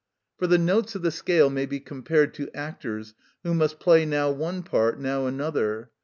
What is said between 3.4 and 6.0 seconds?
who must play now one part, now another.